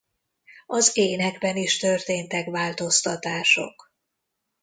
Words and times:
Az 0.65 0.97
énekben 0.97 1.55
is 1.57 1.77
történtek 1.77 2.49
változtatások. 2.49 3.91